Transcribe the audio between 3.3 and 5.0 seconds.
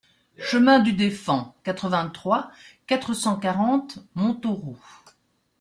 quarante Montauroux